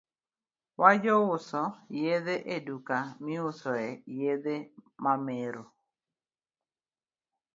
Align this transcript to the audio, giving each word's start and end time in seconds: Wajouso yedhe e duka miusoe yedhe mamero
Wajouso 0.81 1.61
yedhe 2.01 2.35
e 2.55 2.57
duka 2.67 2.97
miusoe 3.23 3.87
yedhe 4.19 4.55
mamero 5.03 5.63